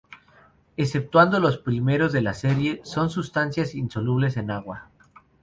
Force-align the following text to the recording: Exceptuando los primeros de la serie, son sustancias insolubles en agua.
Exceptuando 0.77 1.39
los 1.39 1.59
primeros 1.59 2.11
de 2.11 2.23
la 2.23 2.33
serie, 2.33 2.81
son 2.83 3.11
sustancias 3.11 3.75
insolubles 3.75 4.35
en 4.35 4.49
agua. 4.49 4.89